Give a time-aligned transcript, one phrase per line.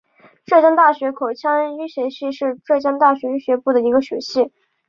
[0.47, 4.51] 浙江大学口腔医学系是浙江大学医学部的一个学系。